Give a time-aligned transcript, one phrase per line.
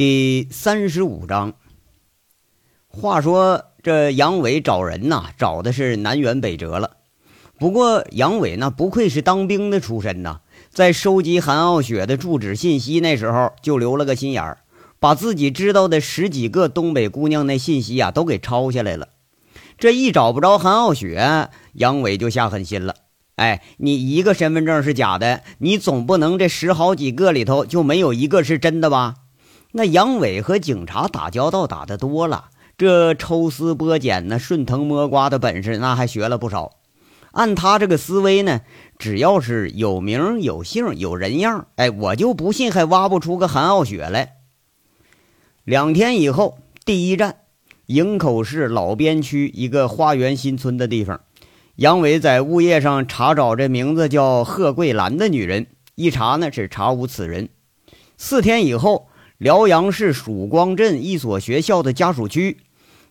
[0.00, 1.52] 第三十五章。
[2.88, 6.92] 话说这杨伟找人呐，找的是南辕北辙了。
[7.58, 10.40] 不过杨伟那不愧是当兵的出身呐，
[10.70, 14.60] 在收集韩傲雪的住址信息那时候就留了个心眼儿，
[14.98, 19.08] 把自己知道的十几个东北姑娘那信息啊都给抄下来了。
[19.76, 22.94] 这一找不着韩傲雪，杨伟就下狠心了。
[23.36, 29.16] 哎，你一个身份证是假的，你总不能这十好几个里头就没有一个是真的吧？
[29.72, 36.72] 那杨伟和警察打交道打得多了，这抽丝剥茧呢、顺藤摸瓜的本事那还学了不少。
[37.30, 38.62] 按他这个思维呢，
[38.98, 44.38] 只要是有名有姓有人样，哎，我就不信还挖不出个韩傲雪来。
[45.62, 47.36] 两天以后，第一站，
[47.86, 51.20] 营口市老边区一个花园新村的地方，
[51.76, 57.50] 杨伟在物业上查找这名字叫贺桂兰的女人，一查呢是查无此人。
[58.16, 59.06] 四天以后。
[59.40, 62.58] 辽阳市曙光镇一所学校的家属区，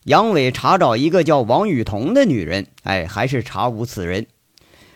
[0.04, 4.28] 杨伟查找一个叫王雨桐的女人，哎，还是查无此人。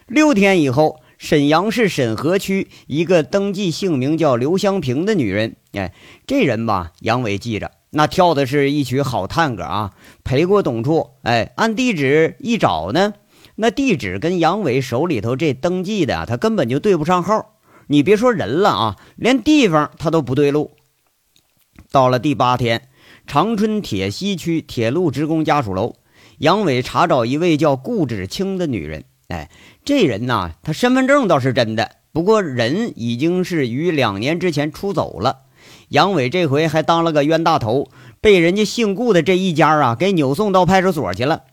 [0.06, 5.92] 六天以后，沈阳市沈河区一个登记姓名叫刘香平的女人，哎，
[6.28, 11.14] 这人吧，杨伟记着，那跳的是一曲好探戈啊，陪过董处。
[11.24, 13.16] 哎，按地址一找呢，
[13.56, 17.56] 那地址跟杨伟手里头这登记的啊，他根本就对不上号。
[17.88, 20.70] 你别说人了啊，连地方他都不对路。
[21.94, 22.90] 到了第八天，
[23.28, 25.94] 长春铁西区铁路职工家属楼，
[26.40, 29.04] 杨伟查找一位叫顾芷清的女人。
[29.28, 29.52] 哎，
[29.86, 35.42] 这人呐，他身份证倒是真的，不过人已经是于两年之前出走了。
[35.90, 41.44] 杨伟这回还当了个冤大头，被人家姓顾的这一家啊给扭送到派出所去了。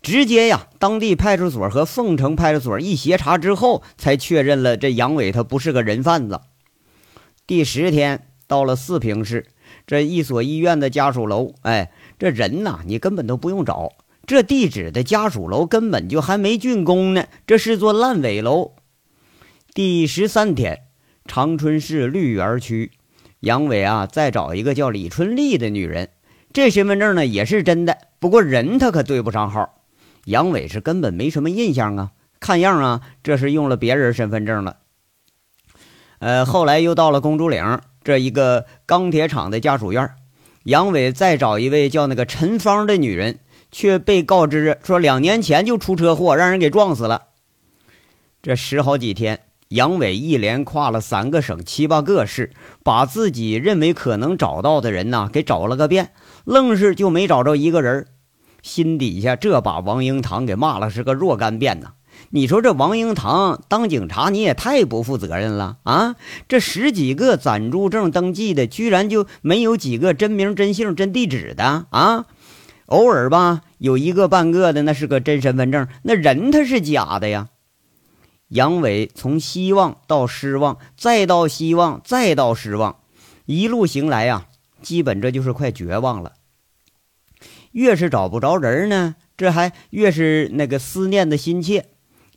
[0.00, 6.40] 直接呀，当地派出所和凤城派出所一协查之后，才确认了这杨伟他不是个人贩子。
[7.46, 9.48] 第十天，到了四平市。
[9.86, 13.92] 这一所医院的家属楼，哎，这人呐，你根本都不用找。
[14.24, 18.72] 这地址的家属楼根本就还没竣工呢，这是座烂尾楼。
[19.74, 20.82] 第十三天，
[21.24, 22.92] 长春市绿园区，
[23.40, 26.10] 杨伟啊，再找一个叫李春丽的女人，
[26.52, 29.82] 这身份证呢也是真的，不过人他可对不上号。
[30.26, 34.76] 杨伟是根本没什么印象啊，看样啊，这是用了别人身份证了。
[36.20, 37.80] 呃，后来又到了公主岭。
[38.04, 40.10] 这一个钢铁厂的家属院，
[40.64, 43.38] 杨伟再找一位叫那个陈芳的女人，
[43.70, 47.22] 却被告知说两年前就出车祸，让人给撞死了。
[48.42, 52.52] 这十好几天，杨伟一连跨了三个省、七八个市，
[52.82, 56.10] 把自己认为可能找到的人呐给找了个遍，
[56.44, 58.06] 愣是就没找着一个人。
[58.62, 61.92] 心底下这把王英堂给骂了是个若干遍呐。
[62.30, 66.16] 你说这王英堂当警察，你也太不负责任了啊！
[66.48, 72.26] 这十几个暂住证登记的，居然就没有几个真名、真姓、真地址的啊！
[72.86, 77.48] 偶尔吧，有一个半个的，那是个真身份证，那人他是假的呀！
[78.48, 82.96] 杨伟从希望到失望，再到希望，再到失望，
[83.46, 84.46] 一路行来呀，
[84.82, 86.32] 基本这就是快绝望了。
[87.72, 91.86] 越是找不着人呢，这还越是那个思念的心切。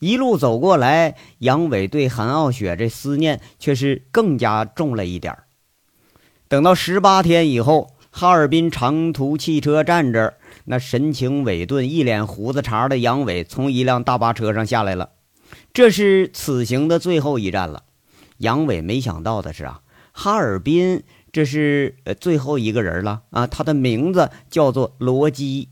[0.06, 5.36] 一路走过来，杨伟对韩傲雪这思念却是更加重了一点
[6.48, 15.10] 等到十八天以后，哈尔滨长途汽车站这儿，那神情伟顿、一脸胡子茬的杨伟从一辆大巴车上下来了。
[15.74, 17.86] 这是此行的最后一站了。
[18.38, 21.02] 杨伟没想到的是啊，哈尔滨
[21.32, 25.70] 这是呃最后一个人了啊，他的名字叫做罗基。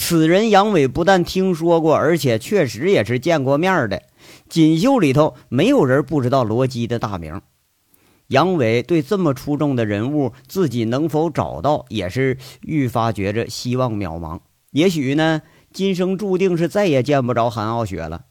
[0.00, 4.00] 此人杨伟不但听说过，而且确实也是见过面的。
[4.48, 7.42] 锦绣里头没有人不知道罗基的大名。
[8.28, 14.38] 杨伟对这么出众的人物，自己能否找到，也是愈发觉着希望渺茫。
[14.70, 15.42] 也许呢，
[15.72, 18.22] 今生注定是再也见不着韩傲雪了。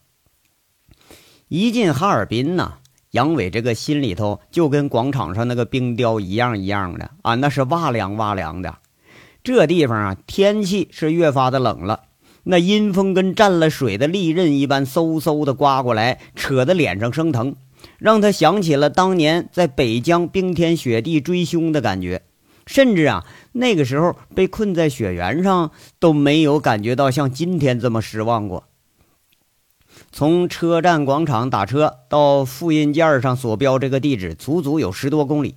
[1.48, 2.78] 一进哈尔滨呐，
[3.10, 8.74] 杨伟这个心里头就跟广场上那个冰雕一样一样的啊，那是哇凉哇凉的。
[9.44, 12.02] 这地方啊，天气是越发的冷了。
[12.44, 17.56] 那阴风跟蘸了水的利刃一般，嗖嗖的刮过来，扯得脸上生疼，
[17.98, 22.22] 让他想起了当年在北疆冰天雪地追凶的感觉。
[22.66, 28.64] 甚至啊，那个时候被困在雪原上，都没有感觉到像今天这么失望过。
[30.12, 35.56] 从车站广场打车到复印件上所标这个地址，足足有十多公里。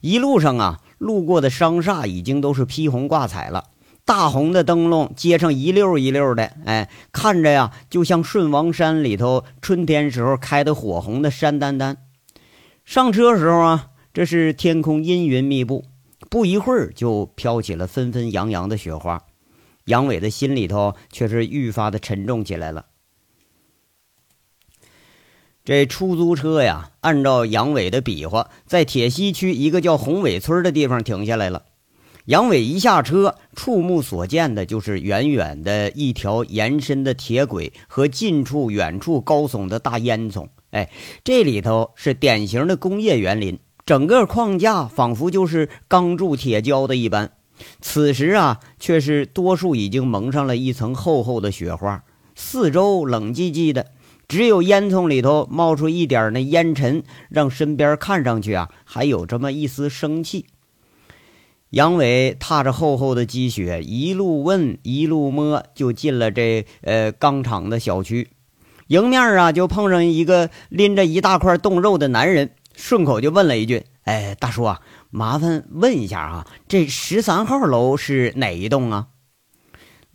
[0.00, 0.80] 一路上啊。
[0.98, 3.64] 路过的商厦已经都是披红挂彩了，
[4.04, 11.98] 大红的灯笼，街上一溜一溜的，哎，看着呀，就像顺王山里头春天时候开的火红的山丹丹。
[12.84, 15.84] 上车时候啊，这是天空阴云密布，
[16.30, 19.22] 不一会儿就飘起了纷纷扬扬的雪花。
[19.86, 22.86] 杨伟的心里头却是愈发的沉重起来了。
[25.66, 31.64] 这出租车呀，按照杨伟的比划，在铁西区一个叫宏伟村的地方停下来了。
[32.26, 40.46] 杨伟一下车，触目所见的就是远远的一条延伸的铁轨和近处、远处高耸的大烟囱。
[40.70, 40.88] 哎，
[41.24, 47.32] 这里头是典型的工业园林，整个框架仿佛就是钢铸铁浇的一般。
[47.80, 52.04] 此时啊，却是多数已经蒙上了一层厚厚的雪花，
[52.36, 53.86] 四周冷寂寂的。
[54.28, 60.46] 只有烟囱里头冒出一点那烟尘，让身边看上去啊还有这么一丝生气。
[61.70, 68.28] 杨伟踏着厚厚的积雪，一路问一路摸，就进了这呃钢厂的小区。
[68.86, 74.80] 迎面啊就碰上一个拎着一大块冻肉的男人，顺口就问了一句：“哎，大叔啊，
[75.10, 79.08] 麻烦问一下啊，这十三号楼是哪一栋啊？”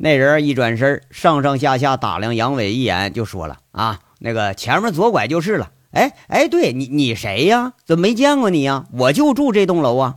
[0.04, 7.74] 那人一转身，上上下下打量杨伟一眼，就说了：“啊，那个前面左拐就是了。”哎哎，对你你谁呀？
[7.86, 8.88] 怎么没见过你呀？
[8.94, 10.16] 我就住这栋楼啊！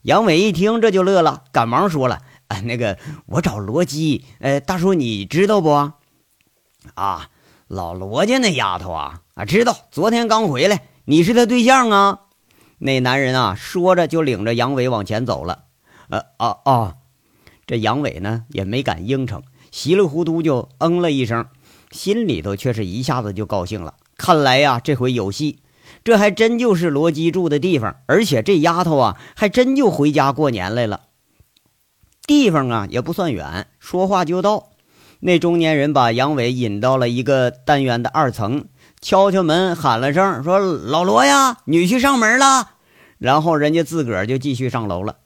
[0.00, 2.96] 杨伟一听这就乐了，赶忙说了：“啊，那个
[3.26, 5.92] 我找罗基，呃，大叔你知道不？
[6.94, 7.28] 啊，
[7.68, 10.80] 老罗家那丫头啊，啊，知道，昨天刚回来。
[11.04, 12.20] 你是他对象啊？”
[12.80, 15.64] 那男人啊，说着就领着杨伟往前走了。
[16.08, 16.94] 呃，啊啊。
[17.66, 21.46] 这杨伟呢也没敢应承，稀里糊涂就嗯了一声，
[21.90, 23.94] 心里头却是一下子就高兴了。
[24.16, 25.60] 看来呀，这回有戏，
[26.04, 31.02] 这还真就是罗基住的地方，而且这丫头啊，还真就回家过年来了。
[32.26, 34.70] 地方啊也不算远，说话就到。
[35.20, 38.66] 那中年人把杨伟引到了一个单元的二层，
[39.00, 42.72] 敲敲门，喊了声说：“老罗呀，女婿上门了。”
[43.16, 45.16] 然后人家自个儿就继续上楼了。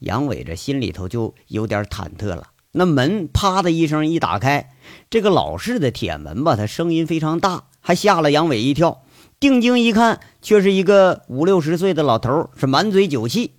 [0.00, 2.48] 杨伟这心里头就有点忐忑了。
[2.72, 4.70] 那门啪的一声一打开，
[5.10, 9.02] 这个老式的铁门吧，它声音非常大，还吓了杨伟一跳。
[9.40, 13.54] 定睛一看，却是一个五六十岁的老头，是满嘴酒气。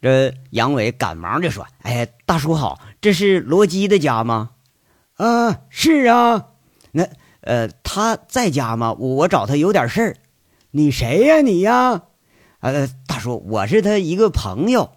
[0.00, 4.50] 这杨伟赶忙就说：“哎，大叔好，这是罗基的家吗
[5.16, 6.48] ？”“啊，是啊。
[6.92, 7.08] 那
[7.40, 8.92] 呃，他在家吗？
[8.92, 10.16] 我找他有点事儿。
[10.70, 11.40] ”“你谁呀？
[11.40, 12.02] 你呀
[12.60, 14.92] ？”“呃，大叔，我是他一个朋友。”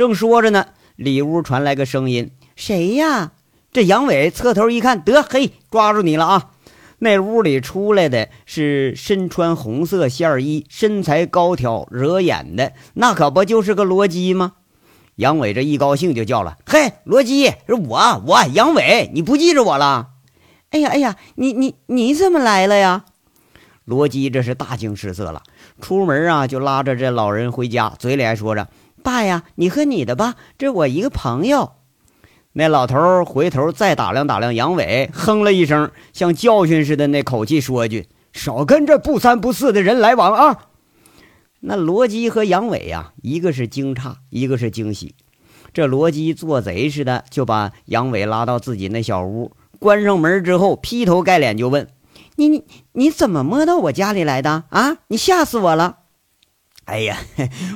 [0.00, 3.32] 正说着呢，里屋传来个声音：“谁呀？”
[3.70, 6.52] 这杨伟侧头一看，得嘿，抓住你了啊！
[7.00, 14.52] 那屋里出来的是身穿红色线衣、身材高挑、惹眼的，那可不就是个罗基吗？
[15.16, 20.12] 杨伟这一高兴就叫了：“嘿，罗基，是我，我杨伟，你不记着我了
[20.72, 23.04] ？”“哎呀，哎呀，你你你怎么来了呀？”
[23.84, 25.42] 罗基这是大惊失色了，
[25.82, 28.66] 出门啊就拉着这老人回家，嘴里还说着。
[29.00, 31.72] 爸呀，你和你的吧，这我一个朋友。
[32.52, 40.64] 那老头回头再打量打量杨伟，哼了一声，像教训似的那口气说一句：“少跟这不三不四的人来往啊！”
[41.62, 45.14] 那罗基和杨伟呀，一个是惊诧，一个是惊喜。
[45.72, 51.86] 这罗基做贼似的就把杨伟拉到自己那小屋，关上门之后，劈头盖脸就问
[52.34, 52.64] ：“你你
[52.94, 54.96] 你怎么摸到我家里来的啊？
[55.06, 55.98] 你吓死我了！”
[56.90, 57.16] 哎呀，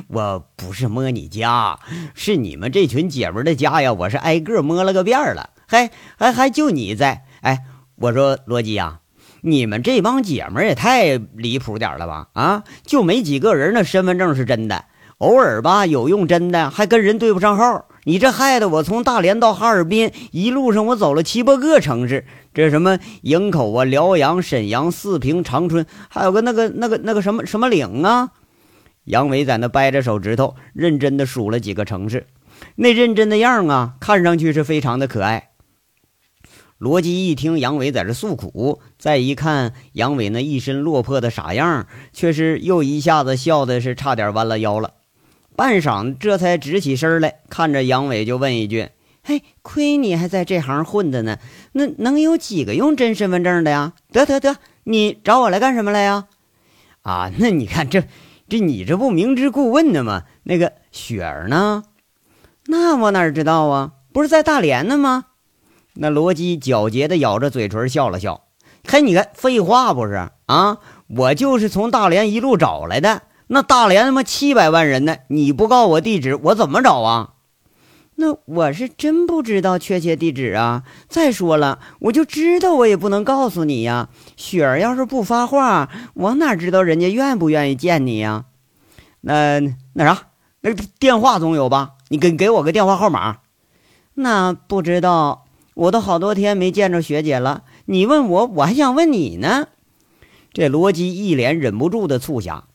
[0.08, 1.78] 我不是摸你家，
[2.14, 3.93] 是你们这群姐们的家呀！
[3.93, 5.88] 我是挨个摸了个遍了，还
[6.19, 7.24] 还还就你在。
[7.43, 7.60] 哎，
[7.94, 8.98] 我说罗辑呀，
[9.43, 12.27] 你们这帮姐们也太离谱点了吧？
[12.32, 14.86] 啊，就没几个人那身份证是真的，
[15.19, 17.84] 偶尔吧有用真的，还跟人对不上号。
[18.06, 28.31] 你这害得我从大连到哈尔滨一路上我走了七八个城市，这什么营口啊、辽阳、沈阳、四平、长春，还有个那个那个那个什么什么岭啊。
[29.05, 32.27] 杨伟在那掰着手指头，认真的数了几个城市，
[32.77, 35.51] 那认真的样啊，看上去是非常的可爱。
[36.79, 44.94] 罗辑一听杨伟在这诉苦，再一看杨伟那一身落魄的傻样，却是又一下子笑的是差点弯了腰了。
[45.55, 48.89] 半晌，这才直起身来，看着杨伟就问一句
[49.23, 51.39] ：“嘿，亏你还在这行混的呢，
[51.73, 53.93] 那能有几个用真身份证的呀？
[54.11, 56.27] 得得得，你找我来干什么来呀？
[57.03, 58.03] 啊，那你看这。”
[58.48, 60.24] 这你这不明知故问的吗？
[60.43, 61.84] 那个雪儿呢？
[62.67, 63.93] 那我哪知道啊？
[64.13, 65.24] 不是在大连呢吗？
[65.94, 68.43] 那罗辑狡黠的咬着嘴唇笑了笑。
[68.86, 70.79] 嘿，你看，废话不是啊？
[71.08, 73.22] 我就是从大连一路找来的。
[73.46, 77.33] 那大连他妈七百万人呢，你不告我地址，我怎么找啊？
[78.16, 80.84] 那我是真不知道确切地址啊！
[81.08, 84.08] 再说了，我就知道我也不能告诉你呀。
[84.36, 88.44] 雪儿要是不发话，我哪知道人家愿不愿意见你呀？
[89.22, 89.60] 那
[89.94, 90.28] 那啥，
[90.60, 91.94] 那电话总有吧？
[92.08, 93.38] 你给给我个电话号码。
[94.14, 97.64] 那不知道，我都好多天没见着学姐了。
[97.86, 99.66] 你问我，我还想问你呢。
[100.52, 102.68] 这罗辑一脸忍不住的促狭。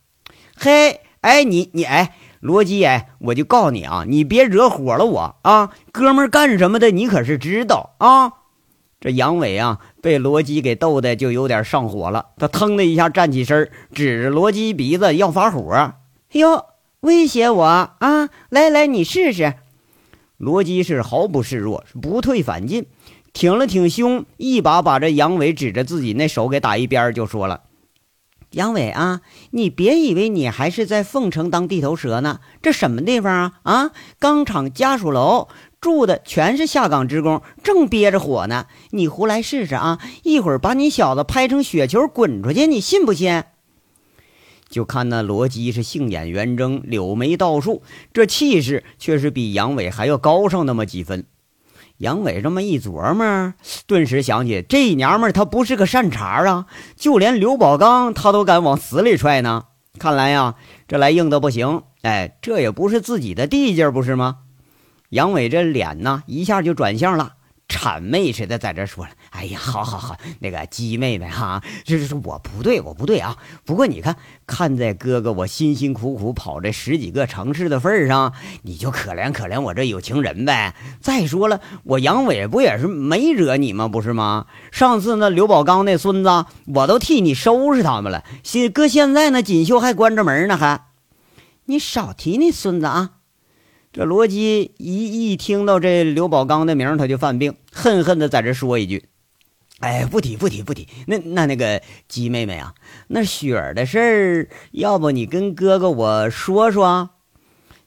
[0.58, 8.34] 嘿，哎，你你哎，罗基哎，我就告诉你啊，你别惹火了我啊，哥们干什么的，你可是知道啊。
[9.01, 15.93] 这杨伟啊，被罗基给逗的就有点上火了，他腾的一下站起身，指着罗基鼻子要发火。
[16.34, 16.65] 哟，
[17.00, 18.29] 威胁我啊！
[18.50, 19.53] 来来，你试试。
[20.38, 22.88] 罗基是毫不示弱，不退反进，
[23.31, 27.62] 挺了挺胸，一把把这杨伟指着自己那手给打一边，就说了
[28.51, 33.53] ：“杨伟啊，你别以为你还是在凤城当地头蛇呢，这什么地方啊？
[33.62, 35.48] 啊，钢厂家属楼，
[35.79, 38.65] 住的全是下岗职工，正憋着火呢。
[38.89, 40.00] 你胡来试试啊！
[40.24, 43.44] 一会儿把你小子拍成雪球滚出去，你信不信？”
[44.68, 47.82] 就看那罗辑是杏眼圆睁，柳眉倒竖，
[48.13, 51.25] 这气势却是比杨伟还要高上那么几分。
[52.00, 53.53] 杨伟这么一琢磨，
[53.86, 56.65] 顿时想起这娘们儿，她不是个善茬啊，
[56.96, 59.65] 就连刘宝刚他都敢往死里踹呢。
[59.98, 60.56] 看来呀，
[60.88, 61.84] 这来硬的不行。
[62.01, 64.38] 哎，这也不是自己的地界，不是吗？
[65.10, 67.34] 杨伟这脸呢，一下就转向了。
[67.68, 73.38] 谄媚似的在这说了：“哎呀，好好好，那个鸡妹妹哈，这是我不对，我不对啊。
[73.64, 74.16] 不过你看，
[74.48, 78.34] 看在哥哥我辛辛苦苦跑这十几个城市的份上，
[78.64, 80.74] 你就可怜可怜我这有情人呗。
[81.00, 83.88] 再说了，我杨伟不也是没惹你吗？
[83.88, 84.48] 不是吗？
[84.72, 88.24] 上次那刘宝刚那孙子，我都替你收拾他们了。
[88.44, 90.88] 现搁现在那锦绣还关着门呢，还
[91.66, 93.12] 你少提那孙子啊。”
[93.92, 99.06] 这罗辑一一听到这刘宝刚的名，他就犯病，恨恨的在这说一句
[99.80, 100.88] ：“哎，不提不提不提。
[101.08, 102.74] 那那那个鸡妹妹啊，
[103.08, 107.12] 那雪儿的事儿，要不你跟哥哥我说说？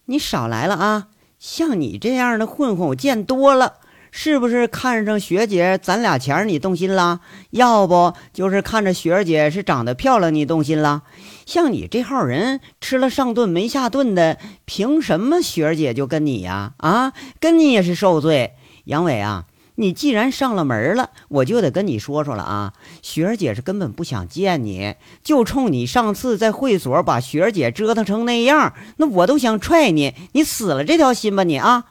[0.06, 1.08] 你少来了啊！
[1.38, 3.74] 像你这样的混混，我见多了。”
[4.14, 7.20] 是不是看上学姐攒俩钱你动心了？
[7.48, 11.04] 要不就是看着雪儿姐是长得漂亮你动心了？
[11.46, 16.74] 像你这号人吃了上顿没下顿的，凭什么雪儿姐就跟你呀？
[16.76, 18.52] 啊，跟你也是受罪。
[18.84, 19.46] 杨伟啊，
[19.82, 22.72] 你既然上了门了，我就得跟你说说了啊。
[23.02, 31.86] 雪儿姐是根本不想见你，就冲你上次在会所把雪儿姐折腾成那样，那我都想踹你，你死了这条心吧你啊！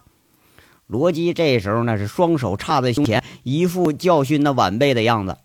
[0.88, 5.38] 罗基这时候那是双手插在胸前，一副教训那晚辈的样子。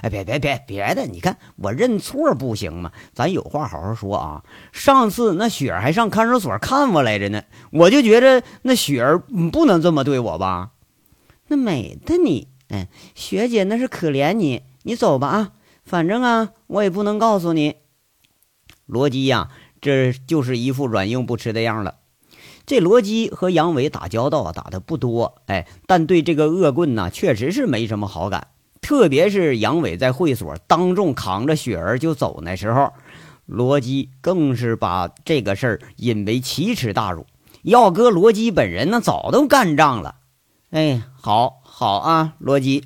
[0.00, 2.92] 哎，别别别别的，你看我认错不行吗？
[3.12, 4.42] 咱有话好好说啊！
[4.72, 9.18] 上次那雪儿还上看守所看我来着呢，我就觉着那雪儿
[9.52, 10.70] 不能这么对我吧？
[11.48, 15.52] 那美的你，哎，学姐那是可怜你，你走吧啊！
[15.84, 17.76] 反正啊，我也不能告诉你。
[18.86, 19.50] 罗基呀，
[19.80, 21.96] 这就是一副软硬不吃的样了。
[22.66, 28.48] 这罗基和杨伟打交道啊，打的不多，哎，但对这个恶棍呢，确实是没什么好感。
[28.80, 32.92] 特别是杨伟在会所当众扛着雪儿就走那时候，
[33.46, 37.26] 罗基更是把这个事儿引为奇耻大辱。
[37.62, 40.16] 要搁罗基本人呢，早都干仗了。
[40.70, 42.84] 哎，好好啊，罗辑，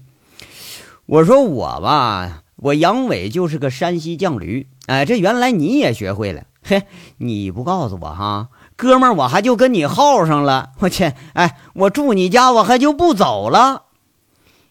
[1.07, 6.83] 我说我吧，我杨伟就是个山西犟驴，哎，这原来你也学会了，嘿，
[7.17, 8.49] 你不告诉我哈？
[8.77, 11.13] 哥们儿，我还就跟你耗上了，我去！
[11.33, 13.85] 哎，我住你家，我还就不走了。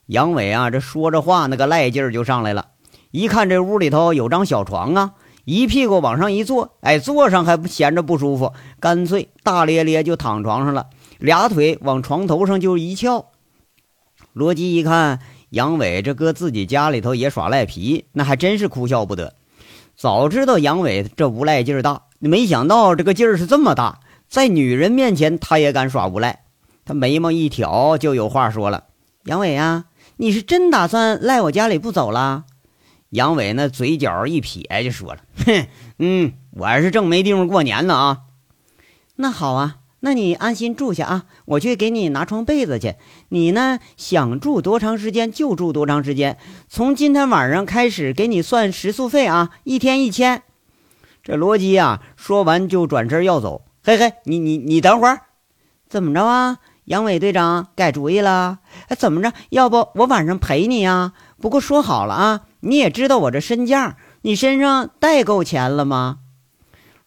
[0.05, 2.67] 杨伟啊，这说着话，那个赖劲儿就上来了。
[3.09, 5.13] 一看这屋里头有张小床啊，
[5.45, 10.87] 一屁股往上一坐，哎，坐上还不闲着不舒服，干脆大咧咧就躺床上了，
[11.19, 13.27] 俩腿往床头上就一翘。
[14.33, 19.35] 罗辑一看杨伟这搁自己家里头也耍赖皮，那还真是哭笑不得。
[19.95, 22.03] 早知道杨伟这无赖劲儿大。
[22.19, 26.43] 没想到这个劲儿是这么大，在女人面前他也敢耍无赖。
[26.85, 28.85] 他眉毛一挑，就有话说了
[29.25, 29.85] ：“杨伟啊，
[30.17, 32.45] 你是真打算赖我家里不走了？”
[33.11, 38.19] 杨伟那嘴角一撇，就说了：“哼，嗯，我还是正没地方过年呢啊。”
[39.17, 42.95] 那好啊，那你安心住下啊，我去给你拿床被子去。
[43.29, 46.37] 你呢，想住多长时间就住多长时间。
[46.69, 50.43] 从今天晚上开始给你算食宿费啊，一天一千。
[51.21, 53.63] 这罗辑啊，说完就转身要走。
[53.83, 55.21] 嘿嘿，你你你等会儿，
[55.89, 56.59] 怎么着啊？
[56.85, 58.59] 杨伟队长改主意了？
[58.87, 59.33] 哎，怎么着？
[59.49, 61.13] 要不我晚上陪你呀？
[61.39, 66.19] 不过说好了啊，你也知道我这身价，你身上带够钱了吗？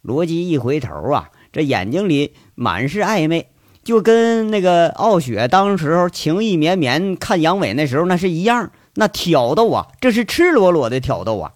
[0.03, 3.51] 罗辑一回头啊，这眼睛里满是暧昧，
[3.85, 11.53] 就跟那个傲雪当时候情意绵绵看杨伟那时候那是一样，那挑逗啊，这是赤裸裸的挑逗啊！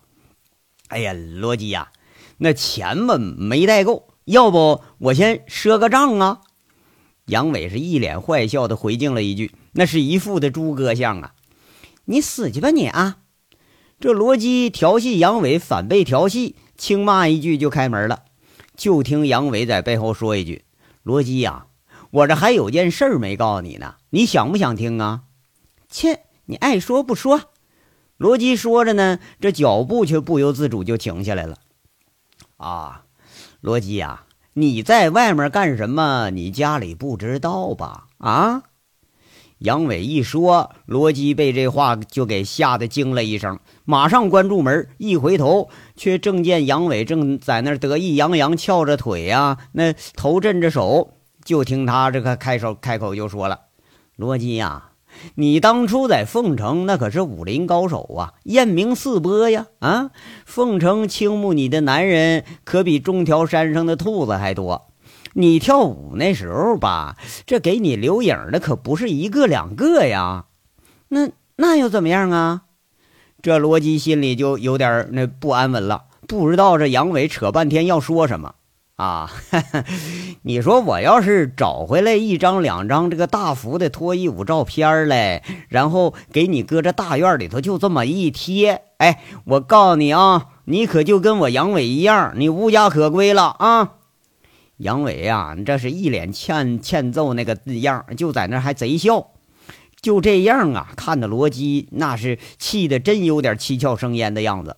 [0.89, 1.89] 哎呀，罗辑呀！
[2.39, 6.41] 那钱嘛没带够，要不我先赊个账啊？
[7.27, 11.33] 杨伟是一脸坏笑的回敬了一句，那是一副的猪哥相啊！
[12.05, 13.17] 你死去吧你啊！
[13.99, 18.25] 这罗辑调戏杨伟，反被调戏，轻骂一句就开门了。
[18.77, 20.65] 就听杨伟在背后说一句
[21.03, 21.67] ：“罗基呀，
[22.11, 25.23] 我这还有件事儿没告诉你呢，你想不想听啊？”
[25.89, 27.51] 切，你爱说不说。
[28.17, 31.59] 罗基说着呢，这脚步却不由自主就停下来了。
[32.57, 33.05] 啊，
[33.61, 34.25] 罗基呀！
[34.55, 36.31] 你在外面干什么？
[36.31, 38.07] 你家里不知道吧？
[38.19, 38.63] 啊！
[39.59, 51.15] 杨伟一说，罗辑被这话就给吓得惊了一声，马上关住门，一回头，却正见杨伟正在那得意洋洋，翘着腿呀，那头枕着手。
[51.45, 53.61] 就听他这个开手开口就说了
[54.17, 54.91] ：“罗辑呀。”
[55.37, 59.69] 你当初在凤城那可是武林高手啊，艳名四播呀！
[59.79, 60.11] 啊，
[60.45, 64.89] 凤城倾慕你的男人可比中条山上的兔子还多。
[65.39, 70.47] 你跳舞那时候吧，这给你留影的可不是一个两个呀。
[71.09, 72.63] 那那又怎么样啊？
[73.43, 78.55] 这罗辑心里就有点那不安稳了，不知道这杨伟扯半天要说什么。
[78.97, 79.31] 啊，
[80.41, 93.96] 你说我要是找回来一张两张这个大幅的脱衣舞照片来，然后给你搁这大院里头就这么一贴，哎，我告诉你啊，你可就跟我杨伟一样，你无家可归了啊！
[94.79, 99.31] 杨伟呀，这是一脸欠欠揍那个样，就在那还贼笑，
[100.01, 104.77] 就这样啊，看的罗辑那是气得真有点七窍生烟的样子。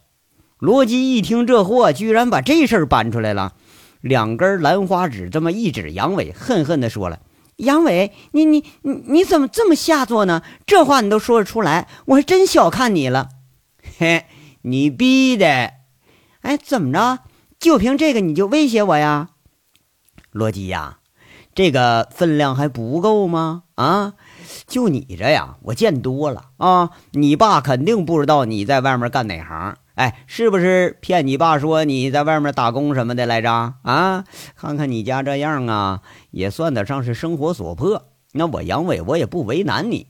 [0.59, 3.55] 罗辑一听这货居然把这事儿搬出来了。
[4.00, 7.19] 两根兰花指这么一指，杨伟恨恨地说了
[7.59, 10.43] ：“杨伟，你你你你怎么这么下作呢？
[10.64, 13.28] 这话你都说得出来，我还真小看你了。”
[13.99, 14.26] 嘿，
[14.62, 15.73] 你逼的！
[16.43, 17.19] 哎，怎么着？
[17.59, 19.31] 就凭这个你就威胁我呀？
[20.30, 20.99] 罗辑呀，
[21.54, 23.62] 这个分量还不够吗？
[23.75, 24.14] 啊，
[24.66, 26.90] 就你这呀，我见多了啊！
[27.12, 29.76] 你爸肯定不知道你在外面干哪行。
[29.94, 33.74] 哎，是不是骗你爸说你在外面打工什么的来着？
[33.83, 34.24] 啊，
[34.57, 38.05] 看看你家这样啊，也算得上是生活所迫。
[38.33, 40.07] 那我杨伟，我也不为难你，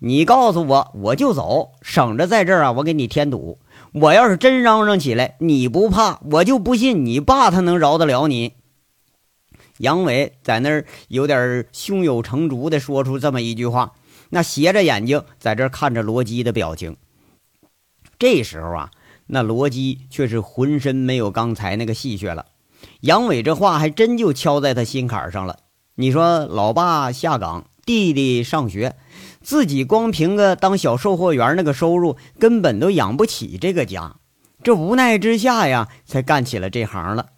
[0.00, 3.58] 你告诉我，我就走，省着在这儿啊，我给你添堵。
[3.92, 8.54] 我要是真嚷嚷起来，你不怕，我就不信你爸他能饶得了你。
[9.82, 13.92] 杨伟在那儿有点胸有成竹的说出这么一句话，
[14.30, 16.96] 那斜着眼睛在这看着罗辑的表情。
[18.18, 18.90] 这时候啊。
[19.26, 22.46] 那罗辑却是浑身没有刚才那个戏谑了。
[23.00, 25.60] 杨伟这话还真就敲在他心坎上了。
[25.94, 28.94] 你说，老爸下岗，弟弟上学，
[29.40, 34.16] 自己光凭个当小售货员那个收入，根本都养不起这个家。
[34.62, 37.30] 这无奈之下呀，才干起了这行了。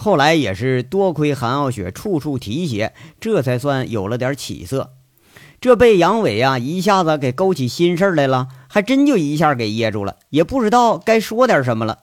[0.00, 4.94] 后来也是多亏韩傲雪处处提携，这才算有了点起色。
[5.60, 8.48] 这被杨伟啊一下子给勾起心事来了。
[8.66, 11.98] 还真就一下给噎住了，也不知道该说点什么了。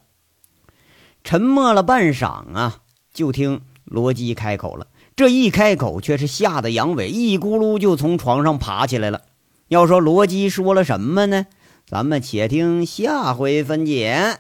[1.24, 2.82] 沉默了半晌啊，
[3.14, 4.88] 就听罗辑开口了。
[5.16, 9.22] 这一开口，却是吓得杨伟一咕噜就从床上爬起来了。
[9.70, 11.48] 要说罗辑说了什么呢？
[11.88, 14.38] 咱们且听下回分解。